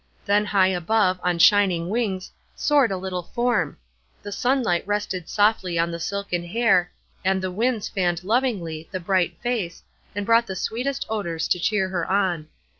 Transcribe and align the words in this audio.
Then 0.25 0.45
high 0.45 0.69
above, 0.69 1.19
on 1.21 1.37
shining 1.37 1.87
wings, 1.87 2.31
soared 2.55 2.89
a 2.89 2.97
little 2.97 3.21
form. 3.21 3.77
The 4.23 4.31
sunlight 4.31 4.81
rested 4.87 5.29
softly 5.29 5.77
on 5.77 5.91
the 5.91 5.99
silken 5.99 6.43
hair, 6.43 6.91
and 7.23 7.39
the 7.39 7.51
winds 7.51 7.87
fanned 7.87 8.23
lovingly 8.23 8.87
the 8.91 8.99
bright 8.99 9.37
face, 9.41 9.83
and 10.15 10.25
brought 10.25 10.47
the 10.47 10.55
sweetest 10.55 11.05
odors 11.07 11.47
to 11.49 11.59
cheer 11.59 11.87
her 11.89 12.09
on. 12.09 12.47